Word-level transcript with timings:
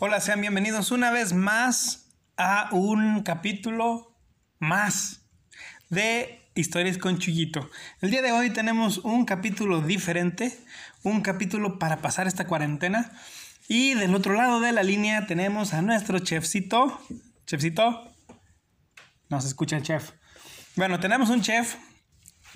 Hola, 0.00 0.20
sean 0.20 0.40
bienvenidos 0.40 0.90
una 0.90 1.12
vez 1.12 1.32
más 1.32 2.10
a 2.36 2.68
un 2.72 3.22
capítulo 3.22 4.18
más 4.58 5.20
de 5.88 6.42
Historias 6.56 6.98
con 6.98 7.20
Chuyito. 7.20 7.70
El 8.00 8.10
día 8.10 8.20
de 8.20 8.32
hoy 8.32 8.50
tenemos 8.50 8.98
un 8.98 9.24
capítulo 9.24 9.82
diferente, 9.82 10.58
un 11.04 11.20
capítulo 11.20 11.78
para 11.78 11.98
pasar 11.98 12.26
esta 12.26 12.48
cuarentena. 12.48 13.12
Y 13.68 13.94
del 13.94 14.16
otro 14.16 14.34
lado 14.34 14.58
de 14.58 14.72
la 14.72 14.82
línea 14.82 15.28
tenemos 15.28 15.74
a 15.74 15.80
nuestro 15.80 16.18
chefcito. 16.18 17.00
Chefcito. 17.46 18.12
No 19.28 19.40
se 19.40 19.46
escucha 19.46 19.76
el 19.76 19.84
chef. 19.84 20.10
Bueno, 20.74 20.98
tenemos 20.98 21.30
un 21.30 21.40
chef 21.40 21.76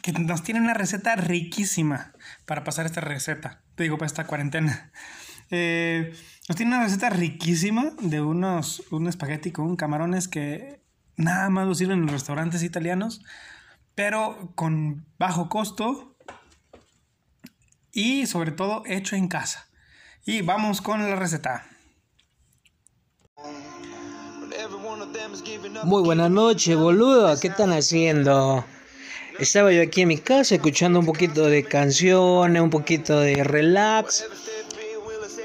que 0.02 0.11
nos 0.11 0.43
tiene 0.43 0.61
una 0.61 0.75
receta 0.75 1.14
riquísima 1.14 2.12
para 2.46 2.64
pasar 2.64 2.84
esta 2.86 3.00
receta. 3.00 3.62
Digo, 3.77 3.96
para 3.96 4.09
esta 4.09 4.27
cuarentena. 4.27 4.91
Eh, 5.51 6.13
nos 6.49 6.57
tiene 6.57 6.75
una 6.75 6.85
receta 6.85 7.11
riquísima 7.11 7.93
de 8.00 8.21
unos 8.21 8.82
un 8.91 9.09
espagueti 9.09 9.50
con 9.50 9.77
camarones 9.77 10.29
que 10.29 10.82
nada 11.17 11.49
más 11.50 11.67
lo 11.67 11.75
sirven 11.75 12.00
en 12.00 12.07
los 12.07 12.13
restaurantes 12.13 12.63
italianos, 12.63 13.22
pero 13.95 14.53
con 14.55 15.07
bajo 15.19 15.49
costo 15.49 16.17
y 17.93 18.27
sobre 18.27 18.53
todo 18.53 18.82
hecho 18.86 19.17
en 19.17 19.29
casa. 19.29 19.69
Y 20.25 20.43
vamos 20.43 20.81
con 20.81 21.03
la 21.03 21.17
receta. 21.17 21.67
Muy 25.85 26.03
buenas 26.03 26.30
noches, 26.30 26.77
boludo. 26.77 27.39
¿Qué 27.41 27.49
están 27.49 27.72
haciendo? 27.72 28.64
Estaba 29.39 29.72
yo 29.72 29.83
aquí 29.83 30.03
en 30.03 30.08
mi 30.08 30.19
casa 30.19 30.57
escuchando 30.57 30.99
un 30.99 31.07
poquito 31.07 31.46
de 31.46 31.64
canciones, 31.64 32.61
un 32.61 32.70
poquito 32.70 33.20
de 33.20 33.44
relax. 33.44 34.27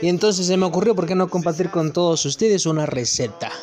Y 0.04 0.10
entonces 0.10 0.48
se 0.48 0.58
me 0.58 0.66
ocurrió, 0.66 0.96
¿por 0.96 1.08
qué 1.08 1.16
no 1.16 1.30
compartir 1.30 1.70
con 1.70 1.94
todos 1.94 2.26
ustedes 2.26 2.66
una 2.66 2.86
receta? 2.86 3.54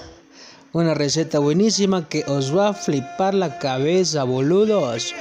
Una 0.72 0.94
receta 0.94 1.38
buenísima 1.38 2.08
que 2.08 2.24
os 2.26 2.56
va 2.56 2.68
a 2.68 2.72
flipar 2.72 3.34
la 3.34 3.58
cabeza, 3.58 4.24
boludos. 4.24 5.14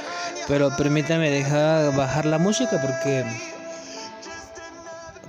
Pero 0.48 0.74
permítame 0.78 1.28
dejar 1.28 1.94
bajar 1.94 2.24
la 2.24 2.38
música 2.38 2.80
porque 2.80 3.26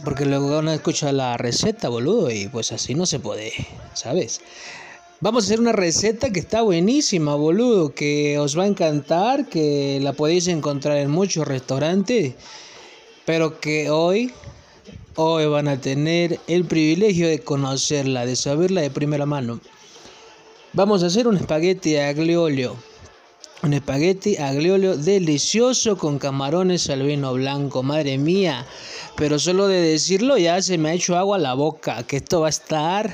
porque 0.06 0.26
luego 0.26 0.60
uno 0.60 0.72
escucha 0.72 1.12
la 1.12 1.36
receta, 1.36 1.90
boludo, 1.90 2.32
y 2.32 2.48
pues 2.48 2.72
así 2.72 2.96
no 2.96 3.06
se 3.06 3.20
puede, 3.20 3.52
¿sabes? 3.94 4.40
Vamos 5.20 5.44
a 5.44 5.48
hacer 5.48 5.60
una 5.60 5.74
receta 5.74 6.30
que 6.30 6.40
está 6.40 6.62
buenísima, 6.62 7.36
boludo, 7.36 7.94
que 7.94 8.40
os 8.40 8.58
va 8.58 8.64
a 8.64 8.68
encantar, 8.68 9.50
que 9.50 10.00
la 10.02 10.14
podéis 10.14 10.48
encontrar 10.48 11.00
en 11.00 11.12
muchos 11.12 11.46
restaurantes, 11.46 12.36
pero 13.26 13.60
que 13.60 13.90
hoy, 13.90 14.32
hoy 15.16 15.46
van 15.46 15.68
a 15.68 15.80
tener 15.80 16.40
el 16.48 16.66
privilegio 16.66 17.28
de 17.28 17.40
conocerla, 17.40 18.26
de 18.26 18.36
saberla 18.36 18.82
de 18.82 18.92
primera 18.92 19.26
mano. 19.26 19.60
Vamos 20.74 21.04
a 21.04 21.08
hacer 21.08 21.28
un 21.28 21.38
espagueti 21.38 21.98
aglio 21.98 22.44
olio. 22.44 22.76
Un 23.64 23.74
espagueti 23.74 24.38
aglio 24.38 24.76
olio 24.76 24.98
delicioso 24.98 25.98
con 25.98 26.18
camarones 26.18 26.90
al 26.90 27.04
vino 27.04 27.34
blanco, 27.34 27.84
madre 27.84 28.18
mía. 28.18 28.66
Pero 29.18 29.38
solo 29.38 29.68
de 29.68 29.82
decirlo 29.82 30.38
ya 30.38 30.62
se 30.62 30.78
me 30.78 30.90
ha 30.90 30.94
hecho 30.94 31.18
agua 31.18 31.38
la 31.38 31.54
boca, 31.54 32.04
que 32.04 32.18
esto 32.18 32.42
va 32.42 32.48
a 32.48 32.50
estar 32.50 33.14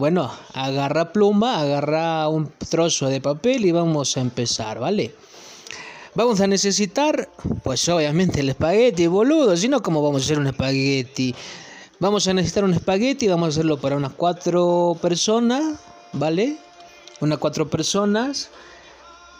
bueno, 0.00 0.32
agarra 0.54 1.12
pluma, 1.12 1.60
agarra 1.60 2.26
un 2.28 2.50
trozo 2.70 3.08
de 3.08 3.20
papel 3.20 3.66
y 3.66 3.70
vamos 3.70 4.16
a 4.16 4.20
empezar, 4.20 4.78
¿vale? 4.78 5.14
Vamos 6.14 6.40
a 6.40 6.48
necesitar, 6.48 7.28
pues 7.62 7.88
obviamente 7.88 8.40
el 8.40 8.48
espagueti, 8.48 9.06
boludo, 9.06 9.56
si 9.56 9.68
no, 9.68 9.80
¿cómo 9.80 10.02
vamos 10.02 10.22
a 10.22 10.24
hacer 10.24 10.40
un 10.40 10.48
espagueti? 10.48 11.32
Vamos 12.00 12.26
a 12.26 12.34
necesitar 12.34 12.64
un 12.64 12.74
espagueti, 12.74 13.28
vamos 13.28 13.46
a 13.46 13.50
hacerlo 13.50 13.80
para 13.80 13.96
unas 13.96 14.14
cuatro 14.14 14.96
personas, 15.00 15.78
¿vale? 16.12 16.56
Unas 17.20 17.38
cuatro 17.38 17.70
personas, 17.70 18.50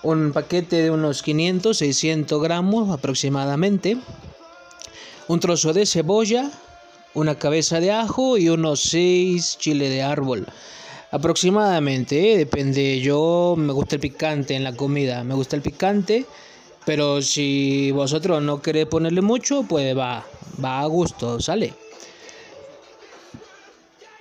un 0.04 0.30
paquete 0.32 0.80
de 0.80 0.92
unos 0.92 1.24
500, 1.24 1.76
600 1.76 2.40
gramos 2.40 2.90
aproximadamente, 2.90 3.96
un 5.26 5.40
trozo 5.40 5.72
de 5.72 5.86
cebolla, 5.86 6.52
una 7.14 7.34
cabeza 7.34 7.80
de 7.80 7.90
ajo 7.90 8.38
y 8.38 8.48
unos 8.48 8.80
6 8.82 9.58
chile 9.58 9.88
de 9.88 10.02
árbol. 10.02 10.46
Aproximadamente, 11.10 12.32
¿eh? 12.32 12.38
depende. 12.38 13.00
Yo 13.00 13.56
me 13.58 13.72
gusta 13.72 13.96
el 13.96 14.00
picante 14.00 14.54
en 14.54 14.62
la 14.62 14.76
comida, 14.76 15.24
me 15.24 15.34
gusta 15.34 15.56
el 15.56 15.62
picante, 15.62 16.26
pero 16.90 17.22
si 17.22 17.92
vosotros 17.92 18.42
no 18.42 18.60
queréis 18.60 18.88
ponerle 18.88 19.20
mucho, 19.20 19.62
pues 19.62 19.96
va, 19.96 20.26
va 20.60 20.80
a 20.80 20.86
gusto, 20.86 21.38
sale. 21.38 21.72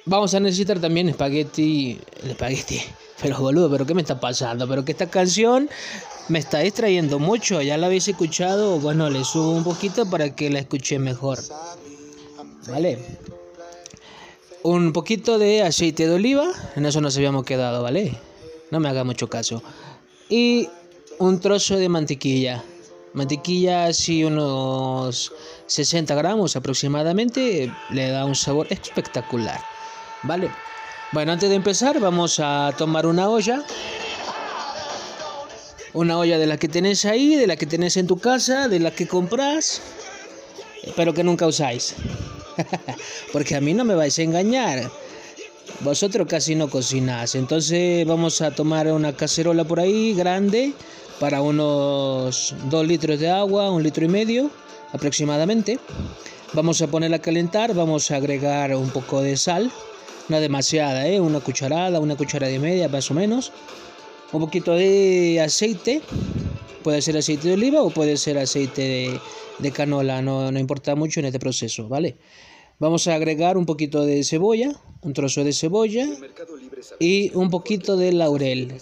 Vamos 0.06 0.36
a 0.36 0.40
necesitar 0.40 0.80
también 0.80 1.10
espagueti, 1.10 2.00
el 2.22 2.30
espagueti. 2.30 2.80
Pero 3.24 3.40
boludo, 3.40 3.72
pero 3.72 3.88
qué 3.88 3.96
me 3.96 4.02
está 4.02 4.20
pasando? 4.20 4.68
Pero 4.68 4.86
que 4.86 4.92
esta 4.92 5.10
canción 5.10 5.68
me 6.28 6.38
está 6.38 6.60
distrayendo 6.60 7.18
mucho. 7.18 7.60
Ya 7.60 7.76
la 7.76 7.88
habéis 7.88 8.08
escuchado, 8.08 8.80
bueno, 8.80 9.10
le 9.10 9.26
subo 9.26 9.52
un 9.52 9.64
poquito 9.64 10.08
para 10.08 10.36
que 10.36 10.52
la 10.52 10.60
escuche 10.60 11.00
mejor. 11.00 11.40
¿vale? 12.70 13.00
Un 14.62 14.94
poquito 14.94 15.40
de 15.40 15.64
aceite 15.64 16.08
de 16.08 16.14
oliva, 16.14 16.46
en 16.76 16.86
eso 16.86 17.02
nos 17.02 17.18
habíamos 17.18 17.46
quedado, 17.46 17.82
¿vale? 17.82 18.16
No 18.70 18.80
me 18.80 18.90
haga 18.90 19.04
mucho 19.04 19.28
caso. 19.28 19.64
Y 20.30 20.70
un 21.20 21.40
trozo 21.40 21.78
de 21.78 21.90
mantequilla. 21.90 22.64
Mantequilla 23.14 23.86
así 23.86 24.24
unos 24.24 25.34
60 25.68 26.16
gramos 26.16 26.56
aproximadamente, 26.56 27.72
le 27.90 28.10
da 28.10 28.26
un 28.26 28.36
sabor 28.36 28.68
espectacular, 28.70 29.60
¿vale? 30.24 30.50
Bueno, 31.12 31.34
antes 31.34 31.50
de 31.50 31.56
empezar 31.56 32.00
vamos 32.00 32.40
a 32.40 32.74
tomar 32.78 33.06
una 33.06 33.30
olla. 33.30 33.64
Una 35.94 36.20
olla 36.20 36.38
de 36.38 36.46
la 36.46 36.58
que 36.58 36.68
tenés 36.68 37.04
ahí, 37.04 37.36
de 37.36 37.48
la 37.48 37.56
que 37.56 37.66
tenés 37.66 37.98
en 37.98 38.08
tu 38.08 38.20
casa, 38.20 38.68
de 38.68 38.80
la 38.80 38.92
que 38.92 39.08
compras, 39.08 39.82
pero 40.96 41.14
que 41.14 41.24
nunca 41.24 41.48
usáis. 41.48 41.96
Porque 43.34 43.56
a 43.56 43.62
mí 43.62 43.74
no 43.74 43.84
me 43.84 43.96
vais 43.96 44.18
a 44.20 44.22
engañar. 44.22 44.92
Vosotros 45.82 46.28
casi 46.30 46.54
no 46.54 46.70
cocinás. 46.70 47.34
Entonces 47.34 48.06
vamos 48.06 48.42
a 48.42 48.52
tomar 48.52 48.88
una 48.92 49.16
cacerola 49.16 49.64
por 49.64 49.80
ahí 49.80 50.14
grande 50.14 50.74
para 51.20 51.42
unos 51.42 52.56
2 52.70 52.88
litros 52.88 53.20
de 53.20 53.30
agua, 53.30 53.70
un 53.72 53.84
litro 53.84 54.06
y 54.06 54.08
medio 54.08 54.50
aproximadamente. 54.94 55.80
Vamos 56.54 56.82
a 56.82 56.88
ponerla 56.88 57.18
a 57.18 57.22
calentar, 57.22 57.74
vamos 57.74 58.10
a 58.12 58.16
agregar 58.16 58.76
un 58.76 58.90
poco 58.90 59.22
de 59.22 59.38
sal, 59.38 59.72
no 60.30 60.40
demasiada, 60.40 61.08
¿eh? 61.08 61.20
una 61.20 61.40
cucharada, 61.40 62.00
una 62.00 62.16
cucharada 62.16 62.52
y 62.52 62.60
media 62.60 62.88
más 62.88 63.12
o 63.12 63.14
menos. 63.14 63.52
Un 64.32 64.42
poquito 64.42 64.74
de 64.74 65.42
aceite, 65.42 66.02
puede 66.84 67.02
ser 67.02 67.18
aceite 67.18 67.50
de 67.50 67.54
oliva 67.56 67.82
o 67.82 67.90
puede 67.90 68.18
ser 68.18 68.38
aceite 68.38 68.82
de, 68.82 69.20
de 69.60 69.72
canola, 69.72 70.22
no, 70.22 70.52
no 70.52 70.60
importa 70.60 70.96
mucho 70.96 71.20
en 71.20 71.28
este 71.28 71.40
proceso, 71.40 71.88
¿vale? 71.88 72.18
Vamos 72.80 73.08
a 73.08 73.16
agregar 73.16 73.58
un 73.58 73.66
poquito 73.66 74.06
de 74.06 74.24
cebolla, 74.24 74.72
un 75.02 75.14
trozo 75.14 75.44
de 75.44 75.52
cebolla 75.52 76.08
y 77.00 77.36
un 77.36 77.50
poquito 77.50 77.98
de 77.98 78.12
laurel. 78.12 78.82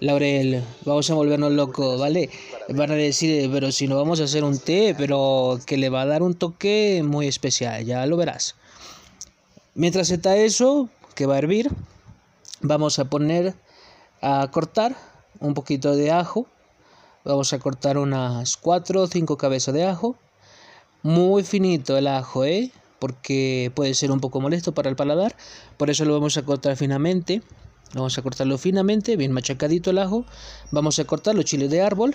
Laurel, 0.00 0.62
vamos 0.84 1.10
a 1.10 1.14
volvernos 1.14 1.52
locos, 1.52 2.00
¿vale? 2.00 2.30
Van 2.68 2.90
a 2.90 2.94
decir, 2.94 3.48
pero 3.52 3.70
si 3.70 3.86
no 3.86 3.96
vamos 3.96 4.20
a 4.20 4.24
hacer 4.24 4.44
un 4.44 4.58
té, 4.58 4.94
pero 4.96 5.58
que 5.64 5.76
le 5.76 5.90
va 5.90 6.02
a 6.02 6.06
dar 6.06 6.22
un 6.22 6.34
toque 6.34 7.02
muy 7.04 7.28
especial, 7.28 7.84
ya 7.84 8.04
lo 8.06 8.16
verás. 8.16 8.56
Mientras 9.74 10.10
está 10.10 10.36
eso, 10.36 10.88
que 11.14 11.26
va 11.26 11.36
a 11.36 11.38
hervir, 11.38 11.70
vamos 12.60 12.98
a 12.98 13.04
poner 13.04 13.54
a 14.20 14.48
cortar 14.50 14.96
un 15.40 15.54
poquito 15.54 15.94
de 15.96 16.10
ajo. 16.10 16.46
Vamos 17.24 17.52
a 17.52 17.58
cortar 17.58 17.98
unas 17.98 18.56
4 18.56 19.02
o 19.02 19.06
5 19.06 19.36
cabezas 19.36 19.74
de 19.74 19.84
ajo. 19.84 20.16
Muy 21.02 21.42
finito 21.42 21.96
el 21.96 22.06
ajo, 22.06 22.44
¿eh? 22.44 22.72
Porque 23.02 23.72
puede 23.74 23.94
ser 23.94 24.12
un 24.12 24.20
poco 24.20 24.40
molesto 24.40 24.74
para 24.74 24.88
el 24.88 24.94
paladar. 24.94 25.34
Por 25.76 25.90
eso 25.90 26.04
lo 26.04 26.12
vamos 26.12 26.36
a 26.36 26.42
cortar 26.42 26.76
finamente. 26.76 27.42
Vamos 27.94 28.16
a 28.16 28.22
cortarlo 28.22 28.58
finamente, 28.58 29.16
bien 29.16 29.32
machacadito 29.32 29.90
el 29.90 29.98
ajo. 29.98 30.24
Vamos 30.70 31.00
a 31.00 31.04
cortar 31.04 31.34
los 31.34 31.44
chiles 31.44 31.68
de 31.68 31.82
árbol 31.82 32.14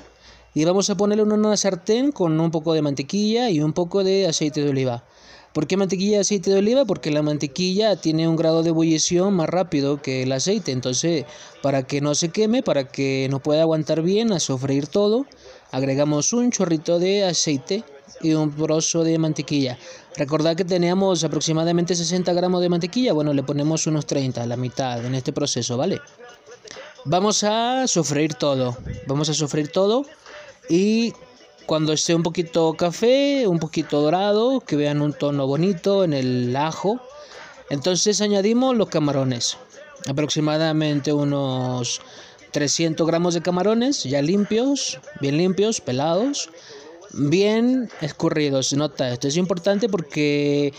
y 0.53 0.63
vamos 0.63 0.89
a 0.89 0.95
ponerlo 0.95 1.25
en 1.25 1.33
una 1.33 1.57
sartén 1.57 2.13
con 2.13 2.39
un 2.39 2.51
poco 2.51 2.73
de 2.73 2.81
mantequilla 2.81 3.49
y 3.49 3.59
un 3.59 3.73
poco 3.73 4.05
de 4.05 4.27
aceite 4.27 4.61
de 4.61 4.69
oliva. 4.69 5.03
¿Por 5.51 5.67
qué 5.67 5.75
mantequilla 5.75 6.17
y 6.17 6.21
aceite 6.21 6.51
de 6.51 6.59
oliva? 6.59 6.85
Porque 6.85 7.11
la 7.11 7.21
mantequilla 7.21 7.97
tiene 7.97 8.25
un 8.29 8.37
grado 8.37 8.63
de 8.63 8.69
ebullición 8.69 9.33
más 9.33 9.49
rápido 9.49 10.01
que 10.01 10.23
el 10.23 10.31
aceite. 10.31 10.71
Entonces, 10.71 11.25
para 11.61 11.83
que 11.83 11.99
no 11.99 12.15
se 12.15 12.29
queme, 12.29 12.63
para 12.63 12.87
que 12.87 13.27
no 13.29 13.39
pueda 13.39 13.63
aguantar 13.63 14.03
bien 14.03 14.31
a 14.31 14.39
sofreír 14.39 14.87
todo, 14.87 15.25
agregamos 15.71 16.33
un 16.33 16.51
chorrito 16.51 16.99
de 16.99 17.25
aceite 17.25 17.83
y 18.21 18.33
un 18.33 18.55
trozo 18.55 19.03
de 19.03 19.17
mantequilla. 19.17 19.77
Recordad 20.15 20.55
que 20.55 20.65
teníamos 20.65 21.23
aproximadamente 21.23 21.95
60 21.95 22.33
gramos 22.33 22.61
de 22.61 22.69
mantequilla, 22.69 23.13
bueno, 23.13 23.33
le 23.33 23.43
ponemos 23.43 23.85
unos 23.87 24.05
30, 24.05 24.45
la 24.45 24.57
mitad 24.57 25.05
en 25.05 25.15
este 25.15 25.33
proceso, 25.33 25.77
¿vale? 25.77 26.01
Vamos 27.05 27.43
a 27.43 27.87
sofreír 27.87 28.33
todo, 28.33 28.77
vamos 29.05 29.29
a 29.29 29.33
sofreír 29.33 29.71
todo 29.71 30.05
y 30.69 31.13
cuando 31.65 31.93
esté 31.93 32.15
un 32.15 32.23
poquito 32.23 32.73
café, 32.73 33.45
un 33.47 33.59
poquito 33.59 34.01
dorado, 34.01 34.61
que 34.61 34.75
vean 34.75 35.01
un 35.01 35.13
tono 35.13 35.45
bonito 35.47 36.03
en 36.03 36.13
el 36.13 36.55
ajo, 36.55 36.99
Entonces 37.69 38.21
añadimos 38.21 38.77
los 38.77 38.87
camarones, 38.87 39.57
aproximadamente 40.09 41.11
unos 41.11 42.01
300 42.57 43.05
gramos 43.05 43.35
de 43.35 43.43
camarones 43.43 44.03
ya 44.03 44.19
limpios, 44.19 44.99
bien 45.21 45.37
limpios, 45.37 45.79
pelados, 45.79 46.49
bien 47.13 47.87
escurridos. 48.01 48.73
Nota, 48.73 49.11
esto 49.11 49.27
es 49.27 49.37
importante 49.37 49.87
porque 49.89 50.73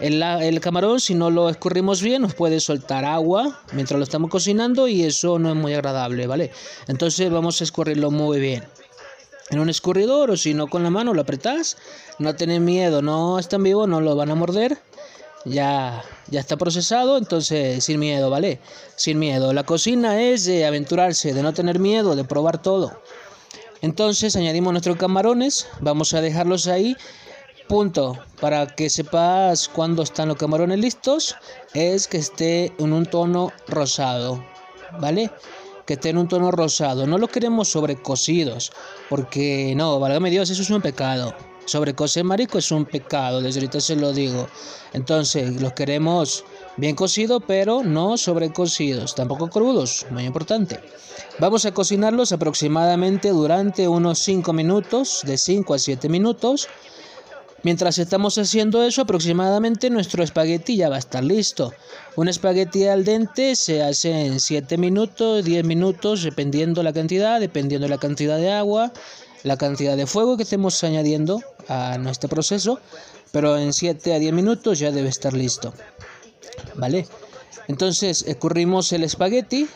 el, 0.00 0.60
camarón, 0.60 0.98
si 0.98 1.14
no 1.14 1.30
lo 1.30 1.48
escurrimos 1.48 2.02
bien, 2.02 2.22
nos 2.22 2.34
puede 2.34 2.58
soltar 2.58 3.04
agua 3.04 3.60
mientras 3.72 3.96
lo 3.96 4.02
estamos 4.02 4.28
cocinando 4.28 4.88
y 4.88 5.04
eso 5.04 5.38
no 5.38 5.50
es 5.50 5.54
muy 5.54 5.72
agradable, 5.72 6.26
¿vale? 6.26 6.50
Entonces 6.88 7.30
vamos 7.30 7.60
a 7.60 7.64
escurrirlo 7.64 8.10
muy 8.10 8.40
bien. 8.40 8.64
En 9.50 9.60
un 9.60 9.68
escurridor 9.68 10.32
o 10.32 10.36
si 10.36 10.52
no 10.52 10.66
con 10.66 10.82
la 10.82 10.90
mano 10.90 11.14
lo 11.14 11.20
apretás, 11.20 11.76
no 12.18 12.34
tenés 12.34 12.60
miedo, 12.60 13.02
no 13.02 13.38
están 13.38 13.62
vivos, 13.62 13.88
no 13.88 14.00
lo 14.00 14.16
van 14.16 14.32
a 14.32 14.34
morder. 14.34 14.78
Ya, 15.44 16.04
ya 16.28 16.40
está 16.40 16.56
procesado, 16.56 17.16
entonces 17.16 17.82
sin 17.82 17.98
miedo, 17.98 18.28
¿vale? 18.28 18.60
Sin 18.96 19.18
miedo. 19.18 19.52
La 19.52 19.64
cocina 19.64 20.20
es 20.20 20.44
de 20.44 20.66
aventurarse, 20.66 21.32
de 21.32 21.42
no 21.42 21.54
tener 21.54 21.78
miedo, 21.78 22.14
de 22.14 22.24
probar 22.24 22.60
todo. 22.60 23.00
Entonces 23.80 24.36
añadimos 24.36 24.72
nuestros 24.72 24.98
camarones, 24.98 25.66
vamos 25.80 26.12
a 26.12 26.20
dejarlos 26.20 26.66
ahí 26.66 26.96
punto 27.70 28.18
para 28.40 28.66
que 28.66 28.90
sepas 28.90 29.68
cuándo 29.68 30.02
están 30.02 30.26
los 30.26 30.36
camarones 30.36 30.80
listos 30.80 31.36
es 31.72 32.08
que 32.08 32.16
esté 32.16 32.72
en 32.80 32.92
un 32.92 33.06
tono 33.06 33.52
rosado, 33.68 34.44
¿vale? 34.98 35.30
Que 35.86 35.94
esté 35.94 36.08
en 36.08 36.18
un 36.18 36.26
tono 36.26 36.50
rosado. 36.50 37.06
No 37.06 37.16
los 37.16 37.30
queremos 37.30 37.68
sobrecocidos, 37.68 38.72
porque 39.08 39.72
no, 39.76 40.00
válgame 40.00 40.30
Dios, 40.30 40.50
eso 40.50 40.62
es 40.62 40.70
un 40.70 40.82
pecado. 40.82 41.32
Sobrecocer 41.70 42.24
marico 42.24 42.58
es 42.58 42.72
un 42.72 42.84
pecado, 42.84 43.40
desde 43.40 43.60
ahorita 43.60 43.80
se 43.80 43.94
lo 43.94 44.12
digo. 44.12 44.48
Entonces, 44.92 45.62
los 45.62 45.72
queremos 45.72 46.44
bien 46.76 46.96
cocidos, 46.96 47.44
pero 47.46 47.84
no 47.84 48.16
sobrecocidos, 48.16 49.14
tampoco 49.14 49.48
crudos, 49.48 50.04
muy 50.10 50.24
importante. 50.24 50.80
Vamos 51.38 51.66
a 51.66 51.72
cocinarlos 51.72 52.32
aproximadamente 52.32 53.28
durante 53.28 53.86
unos 53.86 54.18
5 54.18 54.52
minutos, 54.52 55.20
de 55.24 55.38
5 55.38 55.74
a 55.74 55.78
7 55.78 56.08
minutos. 56.08 56.66
Mientras 57.62 57.98
estamos 57.98 58.36
haciendo 58.36 58.82
eso, 58.82 59.02
aproximadamente 59.02 59.90
nuestro 59.90 60.24
espagueti 60.24 60.74
ya 60.74 60.88
va 60.88 60.96
a 60.96 60.98
estar 60.98 61.22
listo. 61.22 61.72
Un 62.16 62.26
espagueti 62.26 62.88
al 62.88 63.04
dente 63.04 63.54
se 63.54 63.84
hace 63.84 64.26
en 64.26 64.40
7 64.40 64.76
minutos, 64.76 65.44
10 65.44 65.64
minutos, 65.64 66.24
dependiendo 66.24 66.82
la 66.82 66.92
cantidad, 66.92 67.38
dependiendo 67.38 67.86
la 67.86 67.98
cantidad 67.98 68.38
de 68.38 68.50
agua, 68.50 68.92
la 69.42 69.56
cantidad 69.56 69.96
de 69.96 70.06
fuego 70.06 70.36
que 70.36 70.42
estemos 70.44 70.82
añadiendo 70.84 71.42
a 71.68 71.98
nuestro 71.98 72.28
proceso, 72.28 72.80
pero 73.32 73.56
en 73.56 73.72
7 73.72 74.14
a 74.14 74.18
10 74.18 74.32
minutos 74.32 74.78
ya 74.78 74.90
debe 74.90 75.08
estar 75.08 75.32
listo. 75.32 75.72
¿Vale? 76.74 77.06
Entonces, 77.68 78.24
escurrimos 78.26 78.92
el 78.92 79.04
espagueti, 79.04 79.68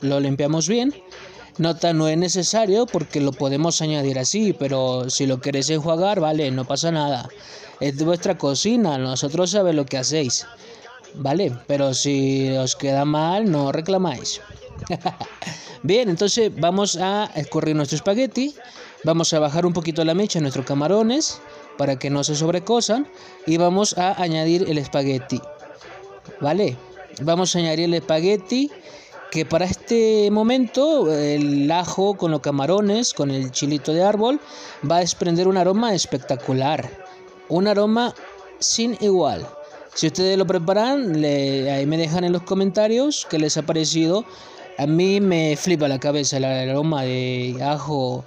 lo 0.00 0.20
limpiamos 0.20 0.68
bien 0.68 0.94
Nota, 1.58 1.92
no 1.92 2.08
es 2.08 2.16
necesario 2.16 2.86
porque 2.86 3.20
lo 3.20 3.32
podemos 3.32 3.82
añadir 3.82 4.18
así, 4.18 4.54
pero 4.54 5.10
si 5.10 5.26
lo 5.26 5.40
queréis 5.40 5.68
enjuagar, 5.68 6.18
vale, 6.18 6.50
no 6.50 6.64
pasa 6.64 6.90
nada. 6.90 7.28
Es 7.78 7.98
de 7.98 8.04
vuestra 8.06 8.38
cocina, 8.38 8.96
nosotros 8.96 9.50
sabemos 9.50 9.76
lo 9.76 9.84
que 9.84 9.98
hacéis. 9.98 10.46
Vale, 11.14 11.52
pero 11.66 11.92
si 11.92 12.50
os 12.56 12.74
queda 12.74 13.04
mal, 13.04 13.50
no 13.50 13.70
reclamáis. 13.70 14.40
Bien, 15.82 16.08
entonces 16.08 16.50
vamos 16.58 16.96
a 16.96 17.30
escurrir 17.34 17.76
nuestro 17.76 17.96
espagueti. 17.96 18.54
Vamos 19.04 19.32
a 19.32 19.40
bajar 19.40 19.66
un 19.66 19.72
poquito 19.72 20.04
la 20.04 20.14
mecha 20.14 20.40
nuestros 20.40 20.64
camarones 20.64 21.40
para 21.76 21.98
que 21.98 22.08
no 22.08 22.22
se 22.22 22.36
sobrecosan. 22.36 23.08
Y 23.46 23.56
vamos 23.56 23.98
a 23.98 24.20
añadir 24.22 24.64
el 24.68 24.78
espagueti. 24.78 25.40
Vale, 26.40 26.76
vamos 27.22 27.54
a 27.54 27.58
añadir 27.58 27.86
el 27.86 27.94
espagueti 27.94 28.70
que 29.32 29.44
para 29.44 29.64
este 29.64 30.30
momento 30.30 31.10
el 31.12 31.70
ajo 31.72 32.14
con 32.14 32.30
los 32.30 32.40
camarones, 32.40 33.14
con 33.14 33.30
el 33.30 33.50
chilito 33.50 33.92
de 33.92 34.04
árbol, 34.04 34.40
va 34.88 34.98
a 34.98 35.00
desprender 35.00 35.48
un 35.48 35.56
aroma 35.56 35.94
espectacular. 35.94 36.88
Un 37.48 37.66
aroma 37.66 38.14
sin 38.60 38.96
igual. 39.00 39.46
Si 39.94 40.06
ustedes 40.06 40.38
lo 40.38 40.46
preparan, 40.46 41.16
ahí 41.24 41.86
me 41.86 41.96
dejan 41.96 42.24
en 42.24 42.32
los 42.32 42.42
comentarios 42.42 43.26
qué 43.28 43.38
les 43.38 43.56
ha 43.56 43.62
parecido. 43.62 44.24
A 44.78 44.86
mí 44.86 45.20
me 45.20 45.56
flipa 45.56 45.88
la 45.88 45.98
cabeza 45.98 46.36
el 46.36 46.44
aroma 46.44 47.02
de 47.02 47.56
ajo 47.62 48.24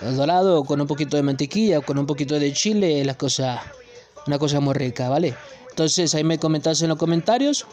dorado 0.00 0.64
con 0.64 0.80
un 0.80 0.86
poquito 0.86 1.16
de 1.16 1.22
mantequilla, 1.22 1.80
con 1.80 1.98
un 1.98 2.06
poquito 2.06 2.38
de 2.38 2.52
chile, 2.52 3.00
es 3.00 3.06
la 3.06 3.14
cosa, 3.14 3.62
una 4.26 4.38
cosa 4.38 4.60
muy 4.60 4.74
rica, 4.74 5.08
¿vale? 5.08 5.34
Entonces 5.70 6.14
ahí 6.14 6.24
me 6.24 6.38
comentas 6.38 6.82
en 6.82 6.88
los 6.88 6.98
comentarios. 6.98 7.66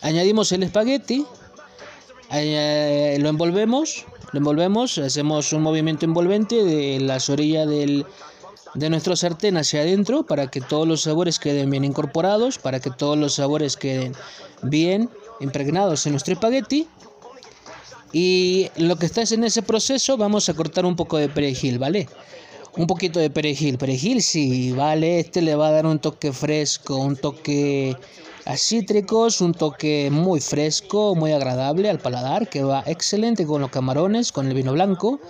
Añadimos 0.00 0.52
el 0.52 0.62
espagueti, 0.62 1.26
eh, 2.30 3.16
lo 3.20 3.28
envolvemos, 3.28 4.06
lo 4.32 4.38
envolvemos, 4.38 4.98
hacemos 4.98 5.52
un 5.52 5.62
movimiento 5.62 6.04
envolvente 6.04 6.62
de 6.62 7.00
las 7.00 7.30
orillas 7.30 7.68
del, 7.68 8.06
de 8.74 8.90
nuestro 8.90 9.16
sartén 9.16 9.56
hacia 9.56 9.80
adentro 9.80 10.24
para 10.24 10.48
que 10.48 10.60
todos 10.60 10.86
los 10.86 11.02
sabores 11.02 11.38
queden 11.38 11.70
bien 11.70 11.84
incorporados, 11.84 12.58
para 12.58 12.80
que 12.80 12.90
todos 12.90 13.16
los 13.16 13.34
sabores 13.34 13.76
queden 13.76 14.14
bien 14.62 15.10
impregnados 15.40 16.06
en 16.06 16.12
nuestro 16.12 16.34
espagueti. 16.34 16.86
Y 18.12 18.70
lo 18.76 18.96
que 18.96 19.06
está 19.06 19.22
en 19.30 19.44
ese 19.44 19.62
proceso, 19.62 20.16
vamos 20.16 20.48
a 20.48 20.54
cortar 20.54 20.86
un 20.86 20.96
poco 20.96 21.18
de 21.18 21.28
perejil, 21.28 21.78
¿vale? 21.78 22.08
Un 22.76 22.86
poquito 22.86 23.20
de 23.20 23.30
perejil. 23.30 23.76
Perejil, 23.76 24.22
sí, 24.22 24.72
¿vale? 24.72 25.20
Este 25.20 25.42
le 25.42 25.54
va 25.54 25.68
a 25.68 25.72
dar 25.72 25.86
un 25.86 25.98
toque 25.98 26.32
fresco, 26.32 26.96
un 26.96 27.16
toque 27.16 27.96
a 28.46 28.56
cítricos, 28.56 29.42
un 29.42 29.52
toque 29.52 30.08
muy 30.10 30.40
fresco, 30.40 31.14
muy 31.14 31.32
agradable 31.32 31.90
al 31.90 31.98
paladar, 31.98 32.48
que 32.48 32.62
va 32.62 32.82
excelente 32.86 33.44
con 33.44 33.60
los 33.60 33.70
camarones, 33.70 34.32
con 34.32 34.48
el 34.48 34.54
vino 34.54 34.72
blanco, 34.72 35.20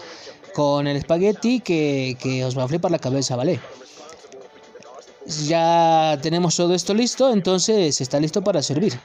con 0.54 0.86
el 0.86 0.96
espagueti, 0.96 1.60
que, 1.60 2.16
que 2.20 2.44
os 2.44 2.56
va 2.56 2.64
a 2.64 2.69
flipar 2.69 2.92
la 2.92 3.00
cabeza, 3.00 3.34
¿vale? 3.34 3.60
Ya 5.46 6.19
tenemos 6.22 6.54
todo 6.56 6.75
esto 6.75 6.94
listo, 6.94 7.32
entonces 7.32 8.00
está 8.00 8.20
listo 8.20 8.42
para 8.42 8.62
servir. 8.62 8.98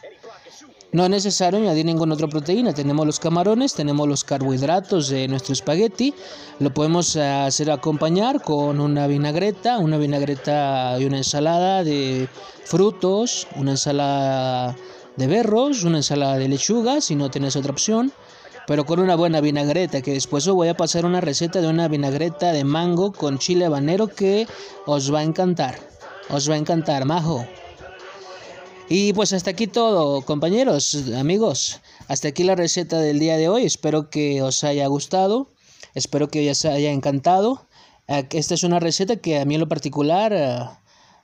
No 0.93 1.03
es 1.05 1.09
necesario 1.09 1.59
añadir 1.59 1.87
ninguna 1.87 2.13
otra 2.13 2.27
proteína. 2.27 2.71
Tenemos 2.71 3.07
los 3.07 3.19
camarones, 3.19 3.73
tenemos 3.73 4.07
los 4.07 4.23
carbohidratos 4.23 5.09
de 5.09 5.27
nuestro 5.27 5.53
espagueti. 5.53 6.13
Lo 6.59 6.71
podemos 6.71 7.15
hacer 7.15 7.71
acompañar 7.71 8.43
con 8.43 8.79
una 8.79 9.07
vinagreta, 9.07 9.79
una 9.79 9.97
vinagreta 9.97 10.95
y 10.99 11.05
una 11.05 11.17
ensalada 11.17 11.83
de 11.83 12.29
frutos, 12.65 13.47
una 13.55 13.71
ensalada 13.71 14.75
de 15.17 15.25
berros, 15.25 15.83
una 15.83 15.97
ensalada 15.97 16.37
de 16.37 16.47
lechuga, 16.47 17.01
si 17.01 17.15
no 17.15 17.31
tienes 17.31 17.55
otra 17.55 17.71
opción. 17.71 18.13
Pero 18.67 18.85
con 18.85 18.99
una 18.99 19.15
buena 19.15 19.41
vinagreta, 19.41 20.03
que 20.03 20.13
después 20.13 20.45
os 20.45 20.53
voy 20.53 20.67
a 20.67 20.77
pasar 20.77 21.05
una 21.07 21.21
receta 21.21 21.59
de 21.59 21.69
una 21.69 21.87
vinagreta 21.87 22.51
de 22.51 22.65
mango 22.65 23.13
con 23.13 23.39
chile 23.39 23.65
habanero 23.65 24.09
que 24.09 24.45
os 24.85 25.11
va 25.11 25.21
a 25.21 25.23
encantar. 25.23 25.79
Os 26.29 26.47
va 26.47 26.53
a 26.53 26.57
encantar, 26.57 27.03
majo. 27.05 27.47
Y 28.89 29.13
pues 29.13 29.31
hasta 29.33 29.51
aquí 29.51 29.67
todo, 29.67 30.21
compañeros, 30.23 30.95
amigos. 31.17 31.79
Hasta 32.07 32.27
aquí 32.27 32.43
la 32.43 32.55
receta 32.55 32.99
del 32.99 33.17
día 33.17 33.37
de 33.37 33.47
hoy. 33.47 33.63
Espero 33.63 34.09
que 34.09 34.41
os 34.41 34.63
haya 34.63 34.85
gustado. 34.87 35.47
Espero 35.93 36.27
que 36.27 36.49
os 36.51 36.65
haya 36.65 36.91
encantado. 36.91 37.65
Eh, 38.07 38.27
esta 38.31 38.53
es 38.53 38.63
una 38.63 38.79
receta 38.79 39.15
que 39.15 39.39
a 39.39 39.45
mí 39.45 39.55
en 39.55 39.61
lo 39.61 39.69
particular 39.69 40.33
eh, 40.33 40.59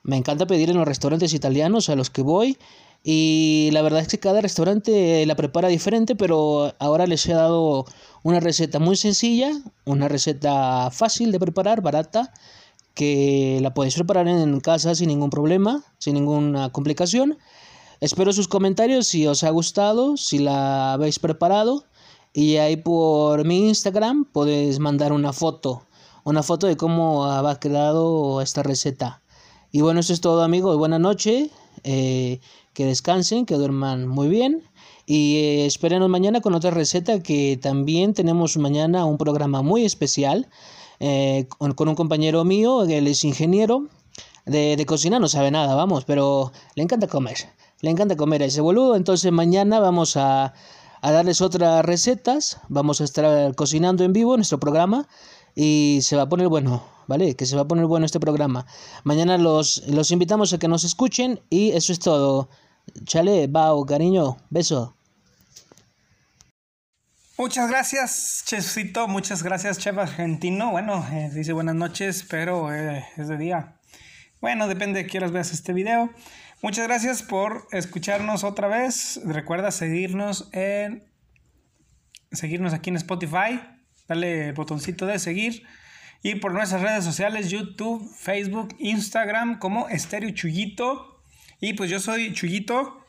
me 0.02 0.16
encanta 0.16 0.46
pedir 0.46 0.70
en 0.70 0.78
los 0.78 0.88
restaurantes 0.88 1.34
italianos 1.34 1.90
a 1.90 1.96
los 1.96 2.08
que 2.08 2.22
voy. 2.22 2.56
Y 3.02 3.70
la 3.72 3.82
verdad 3.82 4.00
es 4.00 4.08
que 4.08 4.18
cada 4.18 4.40
restaurante 4.40 5.24
la 5.26 5.36
prepara 5.36 5.68
diferente, 5.68 6.16
pero 6.16 6.74
ahora 6.78 7.06
les 7.06 7.26
he 7.26 7.32
dado 7.34 7.84
una 8.22 8.40
receta 8.40 8.78
muy 8.78 8.96
sencilla, 8.96 9.52
una 9.84 10.08
receta 10.08 10.90
fácil 10.90 11.30
de 11.32 11.40
preparar, 11.40 11.82
barata, 11.82 12.32
que 13.00 13.60
la 13.62 13.72
podéis 13.72 13.94
preparar 13.94 14.28
en 14.28 14.60
casa 14.60 14.94
sin 14.94 15.08
ningún 15.08 15.30
problema, 15.30 15.82
sin 15.96 16.12
ninguna 16.12 16.68
complicación. 16.68 17.38
Espero 17.98 18.30
sus 18.34 18.46
comentarios 18.46 19.06
si 19.06 19.26
os 19.26 19.42
ha 19.42 19.48
gustado, 19.48 20.18
si 20.18 20.38
la 20.38 20.92
habéis 20.92 21.18
preparado. 21.18 21.84
Y 22.34 22.58
ahí 22.58 22.76
por 22.76 23.46
mi 23.46 23.70
Instagram 23.70 24.26
podéis 24.26 24.80
mandar 24.80 25.14
una 25.14 25.32
foto, 25.32 25.86
una 26.24 26.42
foto 26.42 26.66
de 26.66 26.76
cómo 26.76 27.24
ha 27.24 27.58
quedado 27.58 28.42
esta 28.42 28.62
receta. 28.62 29.22
Y 29.72 29.80
bueno, 29.80 30.00
eso 30.00 30.12
es 30.12 30.20
todo 30.20 30.42
amigos, 30.42 30.76
buenas 30.76 31.00
noches, 31.00 31.48
eh, 31.84 32.40
que 32.74 32.84
descansen, 32.84 33.46
que 33.46 33.54
duerman 33.54 34.08
muy 34.08 34.28
bien. 34.28 34.62
Y 35.06 35.36
eh, 35.36 35.64
espérenos 35.64 36.10
mañana 36.10 36.42
con 36.42 36.52
otra 36.52 36.70
receta 36.70 37.22
que 37.22 37.58
también 37.62 38.12
tenemos 38.12 38.58
mañana 38.58 39.06
un 39.06 39.16
programa 39.16 39.62
muy 39.62 39.86
especial. 39.86 40.50
Eh, 41.00 41.46
con, 41.58 41.88
un 41.88 41.94
compañero 41.94 42.44
mío, 42.44 42.84
él 42.84 43.06
es 43.06 43.24
ingeniero, 43.24 43.86
de, 44.44 44.76
de, 44.76 44.86
cocina 44.86 45.18
no 45.18 45.28
sabe 45.28 45.50
nada, 45.50 45.74
vamos, 45.74 46.04
pero 46.04 46.52
le 46.74 46.82
encanta 46.82 47.06
comer, 47.06 47.36
le 47.80 47.90
encanta 47.90 48.16
comer 48.16 48.42
a 48.42 48.46
ese 48.46 48.60
boludo, 48.60 48.96
entonces 48.96 49.32
mañana 49.32 49.80
vamos 49.80 50.18
a, 50.18 50.52
a 51.00 51.10
darles 51.10 51.40
otras 51.40 51.84
recetas, 51.84 52.60
vamos 52.68 53.00
a 53.00 53.04
estar 53.04 53.54
cocinando 53.54 54.04
en 54.04 54.12
vivo 54.12 54.36
nuestro 54.36 54.60
programa 54.60 55.08
y 55.54 56.00
se 56.02 56.16
va 56.16 56.22
a 56.22 56.28
poner 56.28 56.48
bueno, 56.48 56.82
¿vale? 57.06 57.34
Que 57.34 57.46
se 57.46 57.56
va 57.56 57.62
a 57.62 57.68
poner 57.68 57.86
bueno 57.86 58.06
este 58.06 58.20
programa. 58.20 58.66
Mañana 59.04 59.38
los, 59.38 59.82
los 59.88 60.10
invitamos 60.10 60.52
a 60.52 60.58
que 60.58 60.68
nos 60.68 60.84
escuchen 60.84 61.40
y 61.48 61.70
eso 61.70 61.92
es 61.92 61.98
todo. 61.98 62.48
Chale, 63.04 63.46
bao, 63.46 63.84
cariño, 63.86 64.36
beso. 64.50 64.94
Muchas 67.40 67.70
gracias, 67.70 68.42
Chefcito. 68.44 69.08
Muchas 69.08 69.42
gracias, 69.42 69.78
Chef 69.78 69.96
Argentino. 69.96 70.72
Bueno, 70.72 71.08
eh, 71.10 71.30
dice 71.32 71.54
buenas 71.54 71.74
noches, 71.74 72.22
pero 72.28 72.70
eh, 72.70 73.02
es 73.16 73.28
de 73.28 73.38
día. 73.38 73.78
Bueno, 74.42 74.68
depende 74.68 75.02
de 75.02 75.08
qué 75.08 75.16
horas 75.16 75.32
veas 75.32 75.50
este 75.50 75.72
video. 75.72 76.10
Muchas 76.60 76.86
gracias 76.86 77.22
por 77.22 77.66
escucharnos 77.72 78.44
otra 78.44 78.68
vez. 78.68 79.22
Recuerda 79.24 79.70
seguirnos 79.70 80.50
en 80.52 81.10
seguirnos 82.30 82.74
aquí 82.74 82.90
en 82.90 82.96
Spotify. 82.96 83.58
Dale 84.06 84.48
el 84.48 84.52
botoncito 84.52 85.06
de 85.06 85.18
seguir. 85.18 85.66
Y 86.22 86.34
por 86.34 86.52
nuestras 86.52 86.82
redes 86.82 87.06
sociales, 87.06 87.48
YouTube, 87.48 88.06
Facebook, 88.18 88.76
Instagram, 88.78 89.58
como 89.58 89.88
Estéreo 89.88 90.28
Chuyito. 90.34 91.22
Y 91.58 91.72
pues 91.72 91.88
yo 91.88 92.00
soy 92.00 92.34
Chuyito. 92.34 93.02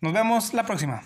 Nos 0.00 0.12
vemos 0.12 0.54
la 0.54 0.64
próxima. 0.64 1.04